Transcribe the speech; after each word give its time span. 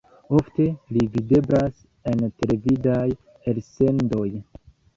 Ofte 0.37 0.63
li 0.95 1.03
videblas 1.17 1.83
en 2.13 2.25
televidaj 2.41 3.07
elsendoj. 3.55 4.29